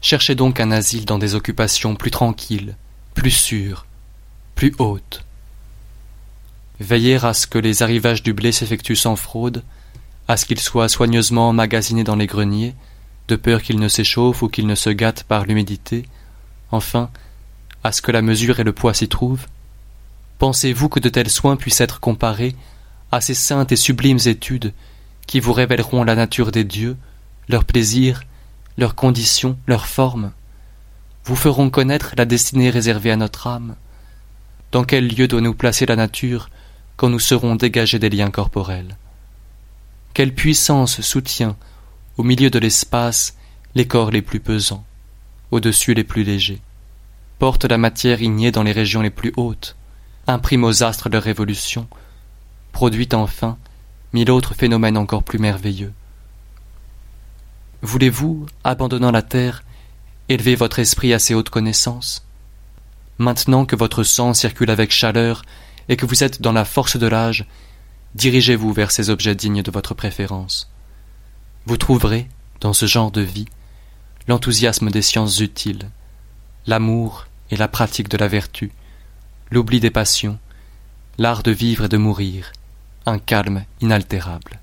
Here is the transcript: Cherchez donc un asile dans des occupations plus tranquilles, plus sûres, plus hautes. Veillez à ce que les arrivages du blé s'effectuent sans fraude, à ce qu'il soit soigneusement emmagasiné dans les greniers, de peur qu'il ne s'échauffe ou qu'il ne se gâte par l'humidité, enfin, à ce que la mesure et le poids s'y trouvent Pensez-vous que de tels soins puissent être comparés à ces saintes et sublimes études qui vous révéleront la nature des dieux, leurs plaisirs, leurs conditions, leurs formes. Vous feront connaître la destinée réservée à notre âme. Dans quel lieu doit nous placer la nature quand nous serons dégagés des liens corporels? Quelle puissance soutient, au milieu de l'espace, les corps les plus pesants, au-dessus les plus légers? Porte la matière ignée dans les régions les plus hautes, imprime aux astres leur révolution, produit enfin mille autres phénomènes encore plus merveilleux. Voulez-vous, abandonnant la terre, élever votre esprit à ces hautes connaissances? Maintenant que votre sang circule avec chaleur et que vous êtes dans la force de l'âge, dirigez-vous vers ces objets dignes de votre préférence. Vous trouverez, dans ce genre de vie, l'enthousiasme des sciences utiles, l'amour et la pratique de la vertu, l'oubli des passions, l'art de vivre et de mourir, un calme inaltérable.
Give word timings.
Cherchez 0.00 0.34
donc 0.34 0.60
un 0.60 0.70
asile 0.70 1.04
dans 1.04 1.18
des 1.18 1.34
occupations 1.34 1.94
plus 1.94 2.10
tranquilles, 2.10 2.76
plus 3.14 3.30
sûres, 3.30 3.86
plus 4.54 4.74
hautes. 4.78 5.24
Veillez 6.80 7.22
à 7.22 7.34
ce 7.34 7.46
que 7.46 7.58
les 7.58 7.82
arrivages 7.82 8.22
du 8.22 8.32
blé 8.32 8.52
s'effectuent 8.52 8.96
sans 8.96 9.16
fraude, 9.16 9.62
à 10.28 10.38
ce 10.38 10.46
qu'il 10.46 10.58
soit 10.58 10.88
soigneusement 10.88 11.50
emmagasiné 11.50 12.04
dans 12.04 12.16
les 12.16 12.26
greniers, 12.26 12.74
de 13.28 13.36
peur 13.36 13.62
qu'il 13.62 13.78
ne 13.78 13.88
s'échauffe 13.88 14.42
ou 14.42 14.48
qu'il 14.48 14.66
ne 14.66 14.74
se 14.74 14.90
gâte 14.90 15.24
par 15.24 15.44
l'humidité, 15.44 16.06
enfin, 16.70 17.10
à 17.84 17.92
ce 17.92 18.00
que 18.00 18.12
la 18.12 18.22
mesure 18.22 18.58
et 18.58 18.64
le 18.64 18.72
poids 18.72 18.94
s'y 18.94 19.08
trouvent 19.08 19.46
Pensez-vous 20.38 20.88
que 20.88 21.00
de 21.00 21.10
tels 21.10 21.28
soins 21.28 21.56
puissent 21.56 21.82
être 21.82 22.00
comparés 22.00 22.56
à 23.12 23.20
ces 23.20 23.34
saintes 23.34 23.72
et 23.72 23.76
sublimes 23.76 24.18
études 24.24 24.72
qui 25.26 25.38
vous 25.38 25.52
révéleront 25.52 26.02
la 26.02 26.14
nature 26.14 26.50
des 26.50 26.64
dieux, 26.64 26.96
leurs 27.48 27.64
plaisirs, 27.64 28.22
leurs 28.80 28.94
conditions, 28.94 29.58
leurs 29.66 29.86
formes. 29.86 30.32
Vous 31.24 31.36
feront 31.36 31.68
connaître 31.68 32.14
la 32.16 32.24
destinée 32.24 32.70
réservée 32.70 33.10
à 33.10 33.16
notre 33.16 33.46
âme. 33.46 33.76
Dans 34.72 34.84
quel 34.84 35.06
lieu 35.06 35.28
doit 35.28 35.42
nous 35.42 35.52
placer 35.52 35.84
la 35.84 35.96
nature 35.96 36.48
quand 36.96 37.10
nous 37.10 37.18
serons 37.18 37.56
dégagés 37.56 37.98
des 37.98 38.08
liens 38.08 38.30
corporels? 38.30 38.96
Quelle 40.14 40.34
puissance 40.34 41.02
soutient, 41.02 41.56
au 42.16 42.22
milieu 42.22 42.48
de 42.48 42.58
l'espace, 42.58 43.36
les 43.74 43.86
corps 43.86 44.10
les 44.10 44.22
plus 44.22 44.40
pesants, 44.40 44.84
au-dessus 45.50 45.92
les 45.92 46.04
plus 46.04 46.24
légers? 46.24 46.62
Porte 47.38 47.66
la 47.66 47.76
matière 47.76 48.22
ignée 48.22 48.50
dans 48.50 48.62
les 48.62 48.72
régions 48.72 49.02
les 49.02 49.10
plus 49.10 49.34
hautes, 49.36 49.76
imprime 50.26 50.64
aux 50.64 50.82
astres 50.82 51.10
leur 51.10 51.22
révolution, 51.22 51.86
produit 52.72 53.08
enfin 53.12 53.58
mille 54.14 54.30
autres 54.30 54.54
phénomènes 54.54 54.96
encore 54.96 55.22
plus 55.22 55.38
merveilleux. 55.38 55.92
Voulez-vous, 57.82 58.46
abandonnant 58.62 59.10
la 59.10 59.22
terre, 59.22 59.62
élever 60.28 60.54
votre 60.54 60.78
esprit 60.78 61.14
à 61.14 61.18
ces 61.18 61.34
hautes 61.34 61.48
connaissances? 61.48 62.26
Maintenant 63.18 63.64
que 63.64 63.76
votre 63.76 64.02
sang 64.02 64.34
circule 64.34 64.70
avec 64.70 64.92
chaleur 64.92 65.42
et 65.88 65.96
que 65.96 66.04
vous 66.04 66.22
êtes 66.22 66.42
dans 66.42 66.52
la 66.52 66.66
force 66.66 66.98
de 66.98 67.06
l'âge, 67.06 67.46
dirigez-vous 68.14 68.72
vers 68.72 68.90
ces 68.90 69.08
objets 69.08 69.34
dignes 69.34 69.62
de 69.62 69.70
votre 69.70 69.94
préférence. 69.94 70.70
Vous 71.64 71.78
trouverez, 71.78 72.28
dans 72.60 72.74
ce 72.74 72.86
genre 72.86 73.10
de 73.10 73.22
vie, 73.22 73.48
l'enthousiasme 74.28 74.90
des 74.90 75.02
sciences 75.02 75.40
utiles, 75.40 75.88
l'amour 76.66 77.26
et 77.50 77.56
la 77.56 77.68
pratique 77.68 78.08
de 78.08 78.18
la 78.18 78.28
vertu, 78.28 78.72
l'oubli 79.50 79.80
des 79.80 79.90
passions, 79.90 80.38
l'art 81.16 81.42
de 81.42 81.50
vivre 81.50 81.86
et 81.86 81.88
de 81.88 81.96
mourir, 81.96 82.52
un 83.06 83.18
calme 83.18 83.64
inaltérable. 83.80 84.60